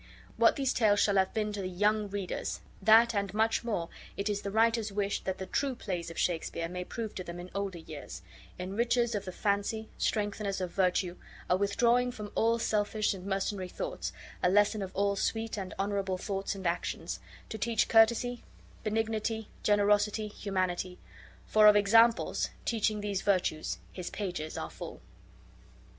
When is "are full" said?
24.57-24.99